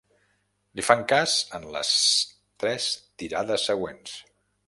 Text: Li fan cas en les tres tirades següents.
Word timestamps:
Li 0.77 0.85
fan 0.87 1.03
cas 1.11 1.35
en 1.59 1.67
les 1.75 1.91
tres 2.65 2.89
tirades 3.25 3.69
següents. 3.71 4.19